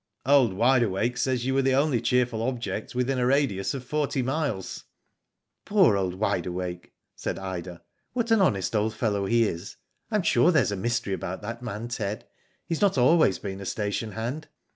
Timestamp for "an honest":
8.31-8.75